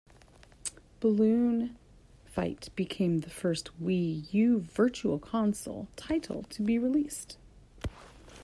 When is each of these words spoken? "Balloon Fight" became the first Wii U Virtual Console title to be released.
"Balloon 0.99 1.77
Fight" 2.25 2.69
became 2.75 3.19
the 3.19 3.29
first 3.29 3.69
Wii 3.79 4.33
U 4.33 4.61
Virtual 4.61 5.19
Console 5.19 5.89
title 5.95 6.41
to 6.49 6.63
be 6.63 6.79
released. 6.79 7.37